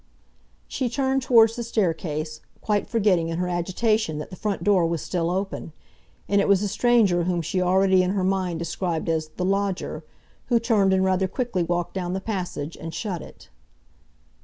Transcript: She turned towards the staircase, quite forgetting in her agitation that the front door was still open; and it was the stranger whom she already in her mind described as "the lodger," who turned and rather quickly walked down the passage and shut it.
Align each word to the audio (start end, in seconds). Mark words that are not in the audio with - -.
She 0.67 0.89
turned 0.89 1.21
towards 1.21 1.55
the 1.55 1.61
staircase, 1.61 2.41
quite 2.59 2.87
forgetting 2.87 3.29
in 3.29 3.37
her 3.37 3.47
agitation 3.47 4.17
that 4.17 4.31
the 4.31 4.35
front 4.35 4.63
door 4.63 4.87
was 4.87 5.03
still 5.03 5.29
open; 5.29 5.73
and 6.27 6.41
it 6.41 6.47
was 6.47 6.61
the 6.61 6.67
stranger 6.67 7.25
whom 7.25 7.43
she 7.43 7.61
already 7.61 8.01
in 8.01 8.13
her 8.13 8.23
mind 8.23 8.57
described 8.57 9.09
as 9.09 9.27
"the 9.27 9.45
lodger," 9.45 10.03
who 10.47 10.59
turned 10.59 10.91
and 10.91 11.05
rather 11.05 11.27
quickly 11.27 11.61
walked 11.61 11.93
down 11.93 12.13
the 12.13 12.19
passage 12.19 12.75
and 12.75 12.95
shut 12.95 13.21
it. 13.21 13.49